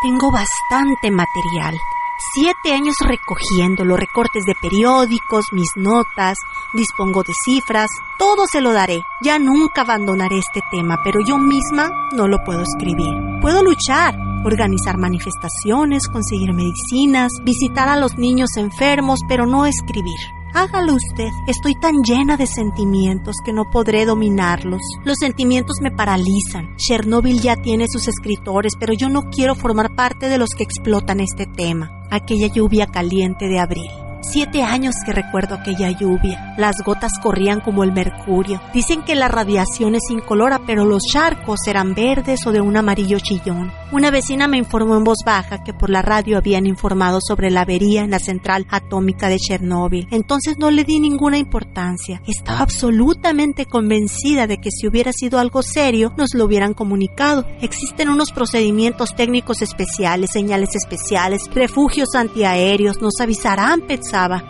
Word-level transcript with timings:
Tengo 0.00 0.30
bastante 0.30 1.10
material. 1.10 1.76
Siete 2.32 2.72
años 2.72 2.94
recogiendo 3.04 3.84
los 3.84 3.98
recortes 3.98 4.44
de 4.44 4.54
periódicos, 4.54 5.46
mis 5.50 5.66
notas, 5.74 6.36
dispongo 6.72 7.24
de 7.24 7.32
cifras, 7.44 7.88
todo 8.16 8.44
se 8.46 8.60
lo 8.60 8.72
daré. 8.72 9.00
Ya 9.22 9.40
nunca 9.40 9.80
abandonaré 9.80 10.38
este 10.38 10.60
tema, 10.70 11.00
pero 11.02 11.18
yo 11.26 11.36
misma 11.36 11.90
no 12.14 12.28
lo 12.28 12.44
puedo 12.44 12.62
escribir. 12.62 13.12
Puedo 13.40 13.64
luchar, 13.64 14.16
organizar 14.44 14.98
manifestaciones, 14.98 16.06
conseguir 16.06 16.54
medicinas, 16.54 17.32
visitar 17.42 17.88
a 17.88 17.96
los 17.96 18.16
niños 18.18 18.50
enfermos, 18.56 19.18
pero 19.28 19.46
no 19.46 19.66
escribir. 19.66 20.37
Hágalo 20.54 20.94
usted. 20.94 21.28
Estoy 21.46 21.74
tan 21.74 22.02
llena 22.02 22.36
de 22.36 22.46
sentimientos 22.46 23.36
que 23.44 23.52
no 23.52 23.70
podré 23.70 24.06
dominarlos. 24.06 24.80
Los 25.04 25.18
sentimientos 25.20 25.76
me 25.80 25.90
paralizan. 25.90 26.76
Chernobyl 26.76 27.40
ya 27.40 27.56
tiene 27.56 27.86
sus 27.88 28.08
escritores, 28.08 28.72
pero 28.78 28.92
yo 28.92 29.08
no 29.08 29.30
quiero 29.30 29.54
formar 29.54 29.94
parte 29.94 30.28
de 30.28 30.38
los 30.38 30.50
que 30.50 30.64
explotan 30.64 31.20
este 31.20 31.46
tema. 31.46 31.90
Aquella 32.10 32.46
lluvia 32.48 32.86
caliente 32.86 33.46
de 33.46 33.58
abril. 33.58 34.07
Siete 34.20 34.62
años 34.62 34.96
que 35.06 35.12
recuerdo 35.12 35.54
aquella 35.54 35.90
lluvia. 35.90 36.54
Las 36.56 36.76
gotas 36.84 37.12
corrían 37.22 37.60
como 37.60 37.84
el 37.84 37.92
mercurio. 37.92 38.60
Dicen 38.74 39.02
que 39.02 39.14
la 39.14 39.28
radiación 39.28 39.94
es 39.94 40.10
incolora, 40.10 40.60
pero 40.66 40.84
los 40.84 41.02
charcos 41.04 41.60
eran 41.66 41.94
verdes 41.94 42.46
o 42.46 42.52
de 42.52 42.60
un 42.60 42.76
amarillo 42.76 43.18
chillón. 43.20 43.72
Una 43.92 44.10
vecina 44.10 44.48
me 44.48 44.58
informó 44.58 44.96
en 44.96 45.04
voz 45.04 45.18
baja 45.24 45.62
que 45.62 45.72
por 45.72 45.88
la 45.88 46.02
radio 46.02 46.36
habían 46.36 46.66
informado 46.66 47.20
sobre 47.26 47.50
la 47.50 47.62
avería 47.62 48.02
en 48.02 48.10
la 48.10 48.18
central 48.18 48.66
atómica 48.70 49.28
de 49.28 49.38
Chernóbil. 49.38 50.08
Entonces 50.10 50.58
no 50.58 50.70
le 50.70 50.84
di 50.84 51.00
ninguna 51.00 51.38
importancia. 51.38 52.20
Estaba 52.26 52.60
absolutamente 52.60 53.66
convencida 53.66 54.46
de 54.46 54.58
que 54.58 54.70
si 54.70 54.86
hubiera 54.86 55.12
sido 55.12 55.38
algo 55.38 55.62
serio, 55.62 56.12
nos 56.16 56.34
lo 56.34 56.44
hubieran 56.44 56.74
comunicado. 56.74 57.46
Existen 57.60 58.08
unos 58.08 58.32
procedimientos 58.32 59.14
técnicos 59.14 59.62
especiales, 59.62 60.30
señales 60.32 60.74
especiales, 60.74 61.42
refugios 61.54 62.14
antiaéreos, 62.14 63.00
nos 63.00 63.20
avisarán, 63.20 63.82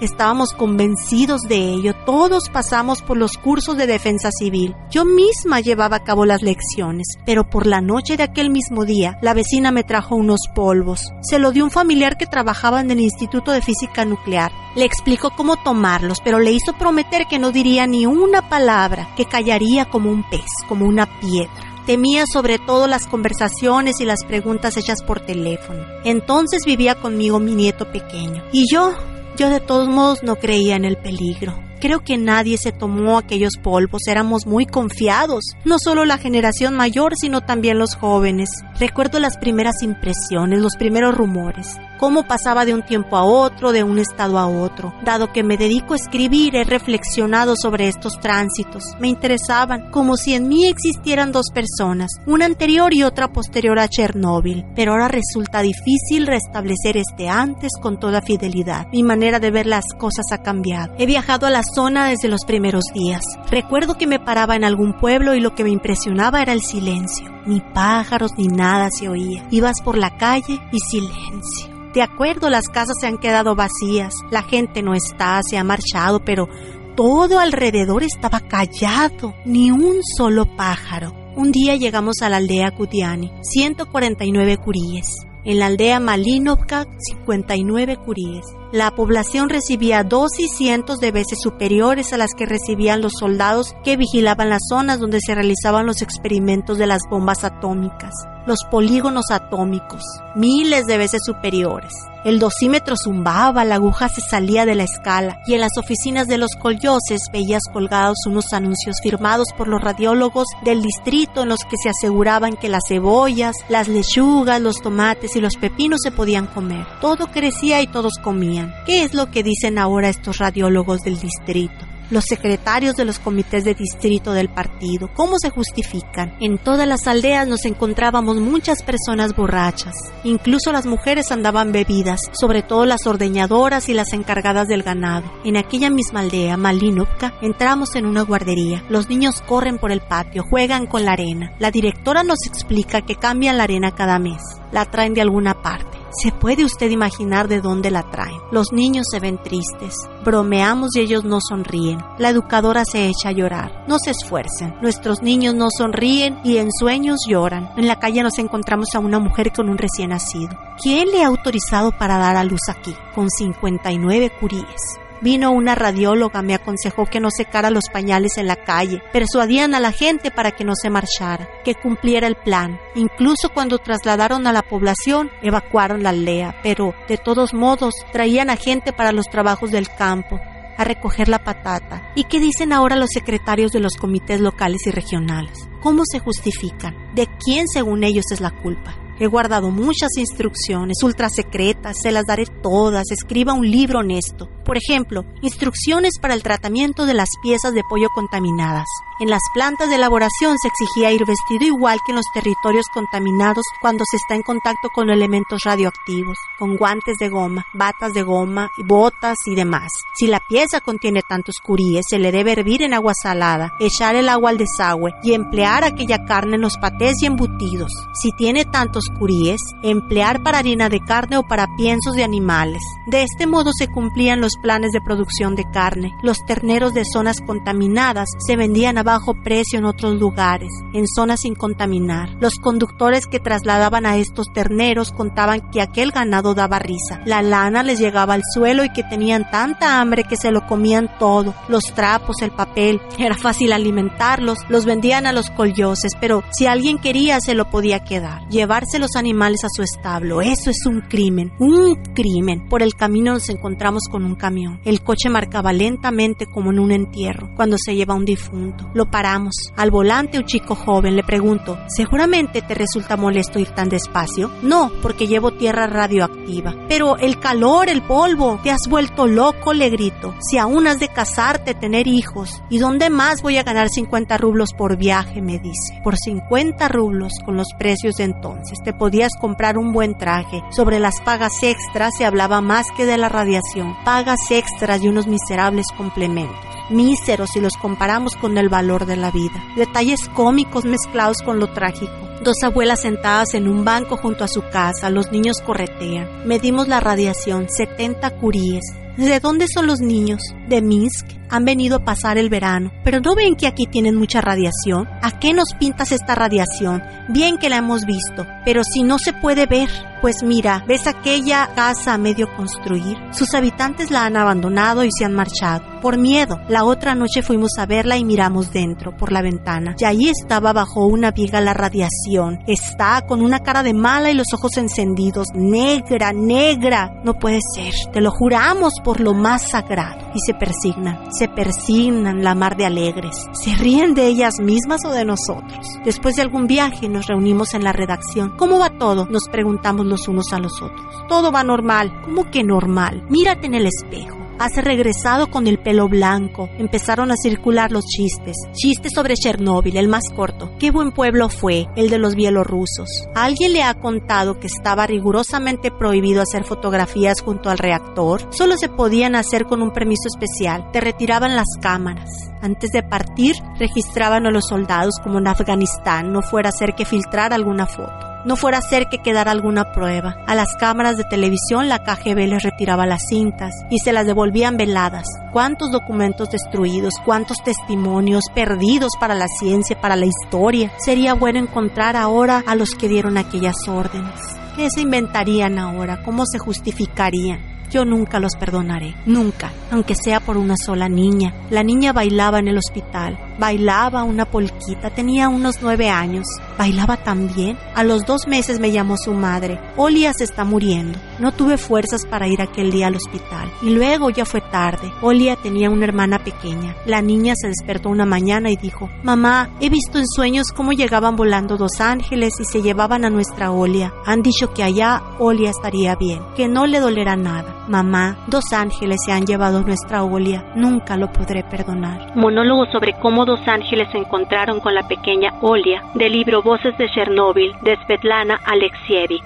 Estábamos 0.00 0.52
convencidos 0.52 1.42
de 1.42 1.56
ello. 1.56 1.94
Todos 2.06 2.48
pasamos 2.48 3.02
por 3.02 3.16
los 3.16 3.36
cursos 3.36 3.76
de 3.76 3.86
defensa 3.86 4.30
civil. 4.30 4.76
Yo 4.90 5.04
misma 5.04 5.60
llevaba 5.60 5.96
a 5.96 6.04
cabo 6.04 6.24
las 6.24 6.42
lecciones, 6.42 7.06
pero 7.26 7.50
por 7.50 7.66
la 7.66 7.80
noche 7.80 8.16
de 8.16 8.22
aquel 8.22 8.50
mismo 8.50 8.84
día, 8.84 9.18
la 9.20 9.34
vecina 9.34 9.72
me 9.72 9.82
trajo 9.82 10.14
unos 10.14 10.40
polvos. 10.54 11.02
Se 11.22 11.38
lo 11.38 11.50
dio 11.50 11.64
un 11.64 11.70
familiar 11.70 12.16
que 12.16 12.26
trabajaba 12.26 12.80
en 12.80 12.90
el 12.90 13.00
Instituto 13.00 13.50
de 13.50 13.62
Física 13.62 14.04
Nuclear. 14.04 14.52
Le 14.76 14.84
explicó 14.84 15.30
cómo 15.30 15.56
tomarlos, 15.56 16.20
pero 16.22 16.38
le 16.38 16.52
hizo 16.52 16.72
prometer 16.74 17.26
que 17.26 17.38
no 17.38 17.50
diría 17.50 17.86
ni 17.86 18.06
una 18.06 18.48
palabra, 18.48 19.08
que 19.16 19.24
callaría 19.24 19.86
como 19.86 20.10
un 20.10 20.22
pez, 20.28 20.46
como 20.68 20.86
una 20.86 21.18
piedra. 21.20 21.68
Temía 21.88 22.24
sobre 22.30 22.58
todo 22.58 22.86
las 22.86 23.06
conversaciones 23.06 24.00
y 24.00 24.04
las 24.04 24.22
preguntas 24.24 24.76
hechas 24.76 25.02
por 25.02 25.20
teléfono. 25.20 25.84
Entonces 26.04 26.60
vivía 26.66 26.96
conmigo 26.96 27.40
mi 27.40 27.54
nieto 27.54 27.90
pequeño. 27.90 28.44
Y 28.52 28.70
yo, 28.70 28.92
yo 29.38 29.48
de 29.50 29.60
todos 29.60 29.88
modos 29.88 30.24
no 30.24 30.36
creía 30.36 30.74
en 30.74 30.84
el 30.84 30.96
peligro. 30.96 31.67
Creo 31.80 32.00
que 32.00 32.18
nadie 32.18 32.58
se 32.58 32.72
tomó 32.72 33.18
aquellos 33.18 33.52
polvos, 33.62 34.02
éramos 34.08 34.46
muy 34.46 34.66
confiados, 34.66 35.44
no 35.64 35.78
solo 35.78 36.04
la 36.04 36.18
generación 36.18 36.74
mayor, 36.74 37.14
sino 37.16 37.40
también 37.42 37.78
los 37.78 37.94
jóvenes. 37.94 38.48
Recuerdo 38.80 39.20
las 39.20 39.36
primeras 39.38 39.82
impresiones, 39.82 40.60
los 40.60 40.76
primeros 40.76 41.14
rumores, 41.16 41.76
cómo 41.98 42.24
pasaba 42.24 42.64
de 42.64 42.74
un 42.74 42.82
tiempo 42.82 43.16
a 43.16 43.24
otro, 43.24 43.72
de 43.72 43.84
un 43.84 43.98
estado 43.98 44.38
a 44.38 44.46
otro. 44.46 44.92
Dado 45.04 45.32
que 45.32 45.44
me 45.44 45.56
dedico 45.56 45.92
a 45.92 45.96
escribir, 45.96 46.56
he 46.56 46.64
reflexionado 46.64 47.54
sobre 47.56 47.88
estos 47.88 48.18
tránsitos. 48.20 48.82
Me 49.00 49.08
interesaban, 49.08 49.90
como 49.90 50.16
si 50.16 50.34
en 50.34 50.48
mí 50.48 50.66
existieran 50.66 51.32
dos 51.32 51.46
personas, 51.52 52.10
una 52.26 52.46
anterior 52.46 52.92
y 52.92 53.02
otra 53.02 53.32
posterior 53.32 53.78
a 53.78 53.88
Chernóbil. 53.88 54.64
Pero 54.74 54.92
ahora 54.92 55.08
resulta 55.08 55.62
difícil 55.62 56.26
restablecer 56.26 56.96
este 56.96 57.28
antes 57.28 57.70
con 57.80 57.98
toda 57.98 58.22
fidelidad. 58.22 58.86
Mi 58.92 59.02
manera 59.02 59.38
de 59.38 59.50
ver 59.50 59.66
las 59.66 59.84
cosas 59.98 60.26
ha 60.32 60.42
cambiado. 60.42 60.94
He 60.98 61.06
viajado 61.06 61.46
a 61.46 61.50
la 61.50 61.60
zona 61.74 62.08
desde 62.08 62.28
los 62.28 62.44
primeros 62.46 62.84
días. 62.94 63.22
Recuerdo 63.50 63.94
que 63.94 64.06
me 64.06 64.18
paraba 64.18 64.56
en 64.56 64.64
algún 64.64 64.94
pueblo 64.94 65.34
y 65.34 65.40
lo 65.40 65.54
que 65.54 65.64
me 65.64 65.70
impresionaba 65.70 66.42
era 66.42 66.52
el 66.52 66.62
silencio. 66.62 67.26
Ni 67.46 67.60
pájaros 67.60 68.32
ni 68.36 68.48
nada 68.48 68.88
se 68.90 69.08
oía. 69.08 69.46
Ibas 69.50 69.80
por 69.82 69.96
la 69.96 70.16
calle 70.16 70.60
y 70.72 70.78
silencio. 70.80 71.78
De 71.94 72.02
acuerdo, 72.02 72.50
las 72.50 72.68
casas 72.68 72.96
se 73.00 73.06
han 73.06 73.18
quedado 73.18 73.54
vacías, 73.54 74.14
la 74.30 74.42
gente 74.42 74.82
no 74.82 74.94
está, 74.94 75.40
se 75.42 75.56
ha 75.56 75.64
marchado, 75.64 76.20
pero 76.24 76.48
todo 76.96 77.38
alrededor 77.38 78.02
estaba 78.02 78.40
callado, 78.40 79.34
ni 79.44 79.70
un 79.70 80.00
solo 80.16 80.44
pájaro. 80.56 81.14
Un 81.34 81.50
día 81.50 81.76
llegamos 81.76 82.16
a 82.22 82.28
la 82.28 82.38
aldea 82.38 82.72
Kutiani, 82.72 83.32
149 83.42 84.56
curíes. 84.58 85.06
En 85.44 85.58
la 85.58 85.66
aldea 85.66 86.00
Malinovka, 86.00 86.86
59 86.98 87.96
curíes. 87.96 88.44
La 88.72 88.90
población 88.90 89.48
recibía 89.48 90.04
dos 90.04 90.38
y 90.38 90.48
cientos 90.48 90.98
de 90.98 91.10
veces 91.10 91.38
superiores 91.40 92.12
a 92.12 92.18
las 92.18 92.32
que 92.36 92.44
recibían 92.44 93.00
los 93.00 93.12
soldados 93.18 93.74
que 93.82 93.96
vigilaban 93.96 94.50
las 94.50 94.62
zonas 94.68 94.98
donde 94.98 95.20
se 95.24 95.34
realizaban 95.34 95.86
los 95.86 96.02
experimentos 96.02 96.76
de 96.76 96.86
las 96.86 97.02
bombas 97.08 97.44
atómicas, 97.44 98.12
los 98.48 98.64
polígonos 98.68 99.26
atómicos, 99.30 100.02
miles 100.34 100.86
de 100.86 100.98
veces 100.98 101.20
superiores. 101.24 101.92
El 102.24 102.40
dosímetro 102.40 102.96
zumbaba, 102.96 103.64
la 103.64 103.76
aguja 103.76 104.08
se 104.08 104.20
salía 104.20 104.66
de 104.66 104.74
la 104.74 104.82
escala 104.82 105.40
y 105.46 105.54
en 105.54 105.60
las 105.60 105.78
oficinas 105.78 106.26
de 106.26 106.38
los 106.38 106.56
colloses 106.58 107.20
veías 107.32 107.62
colgados 107.72 108.18
unos 108.26 108.52
anuncios 108.52 108.96
firmados 109.02 109.48
por 109.56 109.68
los 109.68 109.80
radiólogos 109.80 110.46
del 110.64 110.82
distrito 110.82 111.42
en 111.42 111.50
los 111.50 111.60
que 111.60 111.76
se 111.80 111.90
aseguraban 111.90 112.56
que 112.56 112.68
las 112.68 112.82
cebollas, 112.88 113.54
las 113.68 113.86
lechugas, 113.86 114.60
los 114.60 114.82
tomates 114.82 115.36
y 115.36 115.40
los 115.40 115.54
pepinos 115.56 116.00
se 116.02 116.10
podían 116.10 116.46
comer. 116.46 116.86
Todo 117.00 117.28
crecía 117.28 117.80
y 117.82 117.86
todos 117.86 118.14
comían. 118.20 118.74
¿Qué 118.84 119.04
es 119.04 119.14
lo 119.14 119.30
que 119.30 119.44
dicen 119.44 119.78
ahora 119.78 120.08
estos 120.08 120.38
radiólogos 120.38 121.00
del 121.02 121.20
distrito? 121.20 121.87
Los 122.10 122.24
secretarios 122.24 122.96
de 122.96 123.04
los 123.04 123.18
comités 123.18 123.64
de 123.64 123.74
distrito 123.74 124.32
del 124.32 124.48
partido, 124.48 125.10
¿cómo 125.14 125.34
se 125.38 125.50
justifican? 125.50 126.36
En 126.40 126.56
todas 126.56 126.88
las 126.88 127.06
aldeas 127.06 127.46
nos 127.46 127.66
encontrábamos 127.66 128.38
muchas 128.38 128.82
personas 128.82 129.36
borrachas. 129.36 129.94
Incluso 130.24 130.72
las 130.72 130.86
mujeres 130.86 131.30
andaban 131.30 131.70
bebidas, 131.70 132.22
sobre 132.32 132.62
todo 132.62 132.86
las 132.86 133.06
ordeñadoras 133.06 133.90
y 133.90 133.92
las 133.92 134.14
encargadas 134.14 134.68
del 134.68 134.82
ganado. 134.82 135.30
En 135.44 135.58
aquella 135.58 135.90
misma 135.90 136.20
aldea, 136.20 136.56
Malinovka, 136.56 137.34
entramos 137.42 137.94
en 137.94 138.06
una 138.06 138.22
guardería. 138.22 138.82
Los 138.88 139.10
niños 139.10 139.42
corren 139.42 139.76
por 139.76 139.92
el 139.92 140.00
patio, 140.00 140.44
juegan 140.48 140.86
con 140.86 141.04
la 141.04 141.12
arena. 141.12 141.52
La 141.58 141.70
directora 141.70 142.24
nos 142.24 142.38
explica 142.46 143.02
que 143.02 143.16
cambian 143.16 143.58
la 143.58 143.64
arena 143.64 143.94
cada 143.94 144.18
mes. 144.18 144.40
La 144.72 144.86
traen 144.86 145.12
de 145.12 145.20
alguna 145.20 145.60
parte. 145.60 145.98
¿Se 146.10 146.32
puede 146.32 146.64
usted 146.64 146.90
imaginar 146.90 147.48
de 147.48 147.60
dónde 147.60 147.90
la 147.90 148.02
traen? 148.02 148.40
Los 148.50 148.72
niños 148.72 149.06
se 149.10 149.20
ven 149.20 149.36
tristes, 149.42 149.94
bromeamos 150.24 150.96
y 150.96 151.00
ellos 151.00 151.24
no 151.24 151.38
sonríen. 151.40 151.98
La 152.16 152.30
educadora 152.30 152.84
se 152.84 153.06
echa 153.06 153.28
a 153.28 153.32
llorar. 153.32 153.84
No 153.86 153.98
se 153.98 154.12
esfuercen. 154.12 154.74
Nuestros 154.80 155.22
niños 155.22 155.54
no 155.54 155.68
sonríen 155.70 156.38
y 156.44 156.56
en 156.56 156.72
sueños 156.72 157.20
lloran. 157.28 157.70
En 157.76 157.86
la 157.86 157.98
calle 157.98 158.22
nos 158.22 158.38
encontramos 158.38 158.88
a 158.94 159.00
una 159.00 159.18
mujer 159.18 159.52
con 159.52 159.68
un 159.68 159.76
recién 159.76 160.10
nacido. 160.10 160.56
¿Quién 160.82 161.10
le 161.10 161.22
ha 161.22 161.26
autorizado 161.26 161.92
para 161.92 162.16
dar 162.16 162.36
a 162.36 162.44
luz 162.44 162.62
aquí? 162.68 162.94
Con 163.14 163.28
59 163.28 164.32
curíes. 164.40 164.98
Vino 165.20 165.50
una 165.50 165.74
radióloga, 165.74 166.42
me 166.42 166.54
aconsejó 166.54 167.06
que 167.06 167.20
no 167.20 167.30
secara 167.30 167.70
los 167.70 167.84
pañales 167.92 168.38
en 168.38 168.46
la 168.46 168.56
calle, 168.56 169.02
persuadían 169.12 169.74
a 169.74 169.80
la 169.80 169.92
gente 169.92 170.30
para 170.30 170.52
que 170.52 170.64
no 170.64 170.74
se 170.80 170.90
marchara, 170.90 171.48
que 171.64 171.74
cumpliera 171.74 172.26
el 172.26 172.36
plan. 172.36 172.78
Incluso 172.94 173.50
cuando 173.52 173.78
trasladaron 173.78 174.46
a 174.46 174.52
la 174.52 174.62
población, 174.62 175.30
evacuaron 175.42 176.02
la 176.02 176.10
aldea, 176.10 176.60
pero 176.62 176.94
de 177.08 177.16
todos 177.16 177.52
modos 177.52 177.94
traían 178.12 178.50
a 178.50 178.56
gente 178.56 178.92
para 178.92 179.12
los 179.12 179.26
trabajos 179.26 179.70
del 179.70 179.88
campo 179.88 180.40
a 180.76 180.84
recoger 180.84 181.28
la 181.28 181.42
patata. 181.42 182.12
¿Y 182.14 182.24
qué 182.24 182.38
dicen 182.38 182.72
ahora 182.72 182.94
los 182.94 183.10
secretarios 183.12 183.72
de 183.72 183.80
los 183.80 183.96
comités 183.96 184.40
locales 184.40 184.86
y 184.86 184.90
regionales? 184.90 185.68
¿Cómo 185.82 186.04
se 186.04 186.20
justifican? 186.20 186.94
¿De 187.14 187.26
quién 187.44 187.66
según 187.66 188.04
ellos 188.04 188.26
es 188.30 188.40
la 188.40 188.52
culpa? 188.52 188.96
He 189.20 189.26
guardado 189.26 189.72
muchas 189.72 190.10
instrucciones 190.16 191.02
ultra 191.02 191.28
secretas, 191.28 191.96
se 192.00 192.12
las 192.12 192.24
daré 192.24 192.44
todas. 192.62 193.10
Escriba 193.10 193.52
un 193.52 193.68
libro 193.68 193.98
honesto. 193.98 194.48
Por 194.68 194.76
ejemplo, 194.76 195.24
instrucciones 195.40 196.18
para 196.20 196.34
el 196.34 196.42
tratamiento 196.42 197.06
de 197.06 197.14
las 197.14 197.30
piezas 197.40 197.72
de 197.72 197.80
pollo 197.88 198.08
contaminadas. 198.14 198.86
En 199.20 199.30
las 199.30 199.40
plantas 199.52 199.88
de 199.88 199.96
elaboración 199.96 200.56
se 200.62 200.68
exigía 200.68 201.10
ir 201.10 201.24
vestido 201.26 201.64
igual 201.64 201.98
que 202.04 202.12
en 202.12 202.16
los 202.16 202.26
territorios 202.32 202.86
contaminados 202.92 203.64
cuando 203.80 204.04
se 204.08 204.16
está 204.16 204.36
en 204.36 204.42
contacto 204.42 204.90
con 204.94 205.10
elementos 205.10 205.62
radioactivos, 205.64 206.36
con 206.56 206.76
guantes 206.76 207.16
de 207.18 207.28
goma, 207.28 207.64
batas 207.72 208.12
de 208.12 208.22
goma, 208.22 208.68
botas 208.86 209.36
y 209.46 209.56
demás. 209.56 209.88
Si 210.14 210.28
la 210.28 210.40
pieza 210.48 210.80
contiene 210.80 211.22
tantos 211.26 211.56
curíes, 211.64 212.04
se 212.08 212.20
le 212.20 212.30
debe 212.30 212.52
hervir 212.52 212.82
en 212.82 212.94
agua 212.94 213.12
salada, 213.20 213.72
echar 213.80 214.14
el 214.14 214.28
agua 214.28 214.50
al 214.50 214.58
desagüe 214.58 215.12
y 215.24 215.32
emplear 215.32 215.82
aquella 215.82 216.24
carne 216.24 216.54
en 216.54 216.62
los 216.62 216.76
patés 216.76 217.14
y 217.20 217.26
embutidos. 217.26 217.90
Si 218.22 218.30
tiene 218.32 218.66
tantos 218.66 219.06
curíes, 219.18 219.60
emplear 219.82 220.44
para 220.44 220.58
harina 220.58 220.88
de 220.90 221.00
carne 221.00 221.38
o 221.38 221.42
para 221.42 221.66
piensos 221.76 222.14
de 222.14 222.22
animales. 222.22 222.82
De 223.08 223.22
este 223.24 223.48
modo 223.48 223.72
se 223.72 223.88
cumplían 223.88 224.40
los 224.40 224.52
planes 224.62 224.92
de 224.92 225.00
producción 225.00 225.54
de 225.54 225.64
carne. 225.72 226.12
Los 226.22 226.44
terneros 226.44 226.94
de 226.94 227.04
zonas 227.04 227.40
contaminadas 227.40 228.28
se 228.38 228.56
vendían 228.56 228.98
a 228.98 229.02
bajo 229.02 229.34
precio 229.42 229.78
en 229.78 229.84
otros 229.84 230.18
lugares, 230.18 230.70
en 230.92 231.06
zonas 231.06 231.40
sin 231.40 231.54
contaminar. 231.54 232.30
Los 232.40 232.56
conductores 232.56 233.26
que 233.26 233.40
trasladaban 233.40 234.06
a 234.06 234.16
estos 234.16 234.46
terneros 234.52 235.12
contaban 235.12 235.70
que 235.70 235.80
aquel 235.80 236.10
ganado 236.10 236.54
daba 236.54 236.78
risa. 236.78 237.20
La 237.24 237.42
lana 237.42 237.82
les 237.82 237.98
llegaba 237.98 238.34
al 238.34 238.42
suelo 238.54 238.84
y 238.84 238.92
que 238.92 239.02
tenían 239.02 239.50
tanta 239.50 240.00
hambre 240.00 240.24
que 240.24 240.36
se 240.36 240.50
lo 240.50 240.66
comían 240.66 241.10
todo, 241.18 241.54
los 241.68 241.84
trapos, 241.94 242.42
el 242.42 242.50
papel. 242.50 243.00
Era 243.18 243.36
fácil 243.36 243.72
alimentarlos, 243.72 244.58
los 244.68 244.84
vendían 244.84 245.26
a 245.26 245.32
los 245.32 245.50
colloses, 245.50 246.12
pero 246.20 246.42
si 246.50 246.66
alguien 246.66 246.98
quería 246.98 247.40
se 247.40 247.54
lo 247.54 247.70
podía 247.70 248.04
quedar. 248.04 248.48
Llevarse 248.48 248.98
los 248.98 249.16
animales 249.16 249.64
a 249.64 249.68
su 249.74 249.82
establo, 249.82 250.42
eso 250.42 250.70
es 250.70 250.86
un 250.86 251.02
crimen, 251.02 251.52
un 251.58 251.96
crimen. 252.14 252.68
Por 252.68 252.82
el 252.82 252.94
camino 252.94 253.32
nos 253.32 253.48
encontramos 253.48 254.04
con 254.10 254.24
un 254.24 254.34
camión. 254.48 254.80
El 254.86 255.02
coche 255.02 255.28
marcaba 255.28 255.74
lentamente 255.74 256.46
como 256.46 256.70
en 256.70 256.78
un 256.78 256.90
entierro, 256.90 257.50
cuando 257.54 257.76
se 257.76 257.94
lleva 257.94 258.14
un 258.14 258.24
difunto. 258.24 258.90
Lo 258.94 259.10
paramos. 259.10 259.54
Al 259.76 259.90
volante 259.90 260.38
un 260.38 260.46
chico 260.46 260.74
joven 260.74 261.16
le 261.16 261.22
pregunto, 261.22 261.78
¿seguramente 261.88 262.62
te 262.62 262.74
resulta 262.74 263.18
molesto 263.18 263.58
ir 263.58 263.68
tan 263.68 263.90
despacio? 263.90 264.50
No, 264.62 264.90
porque 265.02 265.26
llevo 265.26 265.50
tierra 265.52 265.86
radioactiva. 265.86 266.74
Pero 266.88 267.18
el 267.18 267.38
calor, 267.38 267.90
el 267.90 268.00
polvo, 268.00 268.58
te 268.62 268.70
has 268.70 268.88
vuelto 268.88 269.26
loco, 269.26 269.74
le 269.74 269.90
grito. 269.90 270.34
Si 270.40 270.56
aún 270.56 270.86
has 270.86 270.98
de 270.98 271.08
casarte, 271.08 271.74
tener 271.74 272.06
hijos. 272.06 272.62
¿Y 272.70 272.78
dónde 272.78 273.10
más 273.10 273.42
voy 273.42 273.58
a 273.58 273.64
ganar 273.64 273.90
50 273.90 274.38
rublos 274.38 274.72
por 274.72 274.96
viaje? 274.96 275.42
me 275.42 275.58
dice. 275.58 276.00
Por 276.02 276.16
50 276.16 276.88
rublos, 276.88 277.34
con 277.44 277.56
los 277.56 277.68
precios 277.78 278.14
de 278.14 278.24
entonces, 278.24 278.78
te 278.82 278.94
podías 278.94 279.32
comprar 279.38 279.76
un 279.76 279.92
buen 279.92 280.16
traje. 280.16 280.62
Sobre 280.70 281.00
las 281.00 281.20
pagas 281.20 281.62
extras 281.62 282.14
se 282.16 282.24
hablaba 282.24 282.62
más 282.62 282.86
que 282.96 283.04
de 283.04 283.18
la 283.18 283.28
radiación. 283.28 283.94
Pagas 284.28 284.50
extras 284.50 285.02
y 285.02 285.08
unos 285.08 285.26
miserables 285.26 285.86
complementos 285.96 286.54
míseros 286.90 287.48
si 287.54 287.60
los 287.60 287.78
comparamos 287.78 288.34
con 288.36 288.58
el 288.58 288.68
valor 288.68 289.06
de 289.06 289.16
la 289.16 289.30
vida. 289.30 289.62
Detalles 289.74 290.28
cómicos 290.34 290.84
mezclados 290.84 291.38
con 291.42 291.58
lo 291.58 291.72
trágico. 291.72 292.12
Dos 292.42 292.62
abuelas 292.62 293.00
sentadas 293.00 293.54
en 293.54 293.68
un 293.68 293.86
banco 293.86 294.18
junto 294.18 294.44
a 294.44 294.48
su 294.48 294.62
casa, 294.68 295.08
los 295.08 295.32
niños 295.32 295.62
corretean. 295.64 296.46
Medimos 296.46 296.88
la 296.88 297.00
radiación, 297.00 297.68
70 297.68 298.36
curíes. 298.36 298.84
¿De 299.16 299.40
dónde 299.40 299.66
son 299.66 299.86
los 299.86 300.00
niños? 300.00 300.40
De 300.68 300.80
Minsk. 300.80 301.26
Han 301.50 301.64
venido 301.64 301.96
a 301.96 302.04
pasar 302.04 302.38
el 302.38 302.50
verano. 302.50 302.92
Pero 303.04 303.20
¿no 303.20 303.34
ven 303.34 303.56
que 303.56 303.66
aquí 303.66 303.86
tienen 303.86 304.14
mucha 304.14 304.40
radiación? 304.40 305.08
¿A 305.22 305.40
qué 305.40 305.52
nos 305.52 305.74
pintas 305.80 306.12
esta 306.12 306.34
radiación? 306.34 307.02
Bien 307.28 307.58
que 307.58 307.68
la 307.68 307.78
hemos 307.78 308.04
visto, 308.04 308.46
pero 308.64 308.82
si 308.84 309.02
no 309.02 309.18
se 309.18 309.32
puede 309.32 309.66
ver. 309.66 309.88
Pues 310.20 310.42
mira, 310.42 310.84
¿ves 310.88 311.06
aquella 311.06 311.70
casa 311.76 312.14
a 312.14 312.18
medio 312.18 312.52
construir? 312.56 313.16
Sus 313.30 313.54
habitantes 313.54 314.10
la 314.10 314.24
han 314.24 314.36
abandonado 314.36 315.04
y 315.04 315.10
se 315.16 315.24
han 315.24 315.32
marchado. 315.32 315.84
Por 316.02 316.16
miedo, 316.16 316.60
la 316.68 316.84
otra 316.84 317.14
noche 317.14 317.42
fuimos 317.42 317.72
a 317.78 317.86
verla 317.86 318.16
y 318.16 318.24
miramos 318.24 318.72
dentro, 318.72 319.16
por 319.16 319.30
la 319.30 319.42
ventana. 319.42 319.94
Y 319.98 320.04
ahí 320.04 320.28
estaba 320.28 320.72
bajo 320.72 321.06
una 321.06 321.30
viga 321.30 321.60
la 321.60 321.74
radiación. 321.74 322.60
Está 322.66 323.22
con 323.26 323.42
una 323.42 323.60
cara 323.60 323.82
de 323.82 323.94
mala 323.94 324.30
y 324.30 324.34
los 324.34 324.52
ojos 324.54 324.76
encendidos. 324.76 325.48
Negra, 325.54 326.32
negra. 326.32 327.20
No 327.24 327.34
puede 327.34 327.60
ser. 327.74 327.92
Te 328.12 328.20
lo 328.20 328.30
juramos 328.30 328.94
por 329.02 329.20
lo 329.20 329.34
más 329.34 329.70
sagrado. 329.70 330.30
Y 330.34 330.40
se 330.40 330.54
persignan, 330.54 331.32
se 331.32 331.48
persignan 331.48 332.42
la 332.42 332.54
mar 332.54 332.76
de 332.76 332.86
alegres. 332.86 333.36
Se 333.52 333.74
ríen 333.74 334.14
de 334.14 334.26
ellas 334.26 334.60
mismas 334.60 335.04
o 335.04 335.10
de 335.10 335.24
nosotros. 335.24 335.86
Después 336.04 336.36
de 336.36 336.42
algún 336.42 336.66
viaje 336.66 337.08
nos 337.08 337.26
reunimos 337.26 337.74
en 337.74 337.84
la 337.84 337.92
redacción. 337.92 338.56
¿Cómo 338.56 338.78
va 338.78 338.90
todo? 338.90 339.26
Nos 339.26 339.48
preguntamos 339.48 340.07
los 340.08 340.28
unos 340.28 340.52
a 340.52 340.58
los 340.58 340.80
otros. 340.82 341.26
Todo 341.28 341.52
va 341.52 341.62
normal. 341.62 342.22
¿Cómo 342.24 342.50
que 342.50 342.64
normal? 342.64 343.24
Mírate 343.28 343.66
en 343.66 343.74
el 343.74 343.86
espejo. 343.86 344.38
Has 344.60 344.74
regresado 344.74 345.50
con 345.50 345.68
el 345.68 345.78
pelo 345.78 346.08
blanco. 346.08 346.68
Empezaron 346.78 347.30
a 347.30 347.36
circular 347.36 347.92
los 347.92 348.04
chistes. 348.06 348.56
Chistes 348.72 349.12
sobre 349.14 349.34
Chernóbil, 349.34 349.96
el 349.96 350.08
más 350.08 350.24
corto. 350.34 350.72
Qué 350.80 350.90
buen 350.90 351.12
pueblo 351.12 351.48
fue, 351.48 351.86
el 351.94 352.10
de 352.10 352.18
los 352.18 352.34
bielorrusos. 352.34 353.28
Alguien 353.36 353.72
le 353.72 353.84
ha 353.84 353.94
contado 353.94 354.58
que 354.58 354.66
estaba 354.66 355.06
rigurosamente 355.06 355.92
prohibido 355.92 356.42
hacer 356.42 356.64
fotografías 356.64 357.40
junto 357.40 357.70
al 357.70 357.78
reactor. 357.78 358.52
Solo 358.52 358.76
se 358.76 358.88
podían 358.88 359.36
hacer 359.36 359.64
con 359.66 359.80
un 359.80 359.92
permiso 359.92 360.26
especial. 360.26 360.90
Te 360.92 361.00
retiraban 361.00 361.54
las 361.54 361.68
cámaras. 361.80 362.28
Antes 362.60 362.90
de 362.90 363.04
partir, 363.04 363.54
registraban 363.78 364.44
a 364.46 364.50
los 364.50 364.66
soldados 364.66 365.14
como 365.22 365.38
en 365.38 365.46
Afganistán, 365.46 366.32
no 366.32 366.42
fuera 366.42 366.70
a 366.70 366.72
ser 366.72 366.94
que 366.96 367.04
filtrar 367.04 367.52
alguna 367.52 367.86
foto 367.86 368.27
no 368.48 368.56
fuera 368.56 368.78
a 368.78 368.82
ser 368.82 369.08
que 369.08 369.18
quedara 369.18 369.52
alguna 369.52 369.92
prueba. 369.92 370.36
A 370.46 370.54
las 370.54 370.74
cámaras 370.80 371.18
de 371.18 371.24
televisión 371.24 371.88
la 371.88 372.02
KGB 372.02 372.48
les 372.48 372.62
retiraba 372.62 373.04
las 373.04 373.20
cintas 373.28 373.74
y 373.90 373.98
se 373.98 374.14
las 374.14 374.26
devolvían 374.26 374.78
veladas. 374.78 375.26
¿Cuántos 375.52 375.90
documentos 375.92 376.48
destruidos? 376.50 377.12
¿Cuántos 377.26 377.58
testimonios 377.62 378.44
perdidos 378.54 379.12
para 379.20 379.34
la 379.34 379.48
ciencia, 379.60 380.00
para 380.00 380.16
la 380.16 380.24
historia? 380.24 380.90
Sería 380.98 381.34
bueno 381.34 381.58
encontrar 381.58 382.16
ahora 382.16 382.64
a 382.66 382.74
los 382.74 382.92
que 382.92 383.08
dieron 383.08 383.36
aquellas 383.36 383.76
órdenes. 383.86 384.40
¿Qué 384.74 384.88
se 384.88 385.02
inventarían 385.02 385.78
ahora? 385.78 386.22
¿Cómo 386.22 386.46
se 386.46 386.58
justificarían? 386.58 387.67
Yo 387.90 388.04
nunca 388.04 388.38
los 388.38 388.54
perdonaré, 388.56 389.14
nunca, 389.24 389.72
aunque 389.90 390.14
sea 390.14 390.40
por 390.40 390.56
una 390.58 390.76
sola 390.76 391.08
niña. 391.08 391.54
La 391.70 391.82
niña 391.82 392.12
bailaba 392.12 392.58
en 392.58 392.68
el 392.68 392.76
hospital, 392.78 393.38
bailaba 393.58 394.24
una 394.24 394.44
polquita, 394.44 395.10
tenía 395.10 395.48
unos 395.48 395.76
nueve 395.80 396.10
años, 396.10 396.44
bailaba 396.76 397.16
tan 397.16 397.52
bien. 397.54 397.78
A 397.94 398.04
los 398.04 398.26
dos 398.26 398.46
meses 398.46 398.78
me 398.78 398.92
llamó 398.92 399.16
su 399.16 399.32
madre, 399.32 399.80
Olia 399.96 400.32
se 400.34 400.44
está 400.44 400.64
muriendo. 400.64 401.18
No 401.38 401.52
tuve 401.52 401.76
fuerzas 401.76 402.26
para 402.26 402.48
ir 402.48 402.60
aquel 402.60 402.90
día 402.90 403.06
al 403.06 403.16
hospital. 403.16 403.70
Y 403.82 403.90
luego 403.90 404.30
ya 404.30 404.44
fue 404.44 404.60
tarde. 404.60 405.12
Olia 405.22 405.56
tenía 405.56 405.88
una 405.90 406.04
hermana 406.04 406.38
pequeña. 406.38 406.96
La 407.06 407.22
niña 407.22 407.54
se 407.56 407.68
despertó 407.68 408.08
una 408.08 408.26
mañana 408.26 408.70
y 408.70 408.76
dijo, 408.76 409.08
Mamá, 409.22 409.68
he 409.80 409.88
visto 409.88 410.18
en 410.18 410.26
sueños 410.26 410.72
cómo 410.72 410.92
llegaban 410.92 411.36
volando 411.36 411.76
dos 411.76 412.00
ángeles 412.00 412.54
y 412.60 412.64
se 412.64 412.82
llevaban 412.82 413.24
a 413.24 413.30
nuestra 413.30 413.70
Olia. 413.70 414.12
Han 414.26 414.42
dicho 414.42 414.72
que 414.72 414.82
allá 414.82 415.22
Olia 415.38 415.70
estaría 415.70 416.16
bien, 416.16 416.40
que 416.56 416.68
no 416.68 416.86
le 416.86 417.00
dolerá 417.00 417.36
nada. 417.36 417.84
Mamá, 417.88 418.38
dos 418.48 418.72
ángeles 418.72 419.18
se 419.24 419.32
han 419.32 419.46
llevado 419.46 419.82
nuestra 419.82 420.24
Olia. 420.24 420.72
Nunca 420.74 421.16
lo 421.16 421.30
podré 421.32 421.62
perdonar. 421.62 422.36
Monólogo 422.36 422.86
sobre 422.90 423.14
cómo 423.14 423.44
dos 423.44 423.60
ángeles 423.66 424.08
se 424.10 424.18
encontraron 424.18 424.80
con 424.80 424.94
la 424.94 425.06
pequeña 425.06 425.52
Olia, 425.62 426.02
del 426.14 426.32
libro 426.32 426.62
Voces 426.62 426.96
de 426.98 427.08
Chernóbil, 427.10 427.72
de 427.82 427.96
Svetlana 428.04 428.60
Alexievich. 428.64 429.42